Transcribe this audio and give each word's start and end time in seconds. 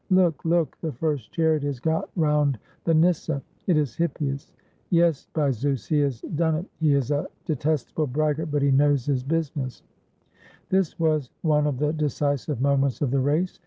—Look, 0.09 0.43
look,— 0.43 0.75
the 0.81 0.93
first 0.93 1.31
chariot 1.31 1.61
has 1.61 1.79
got 1.79 2.09
round 2.15 2.57
the 2.85 2.93
nyssa! 2.95 3.43
It 3.67 3.77
is 3.77 3.95
Hippias! 3.95 4.51
Yes, 4.89 5.27
by 5.31 5.51
Zeus, 5.51 5.85
he 5.85 5.99
has 5.99 6.21
done 6.21 6.63
^ 6.65 6.65
The 6.65 6.65
turning 6.65 6.65
post 6.65 6.65
or 6.65 6.65
goal. 6.65 6.65
ROME 6.65 6.65
it! 6.65 6.69
He 6.87 6.93
is 6.95 7.11
a 7.11 7.27
detestable 7.45 8.07
braggart, 8.07 8.51
but 8.51 8.61
he 8.63 8.71
knows 8.71 9.05
his 9.05 9.23
busi 9.23 9.55
ness!" 9.57 9.83
This 10.69 10.99
was 10.99 11.29
one 11.43 11.67
of 11.67 11.77
the 11.77 11.93
decisive 11.93 12.59
moments 12.59 13.03
of 13.03 13.11
the 13.11 13.19
race. 13.19 13.59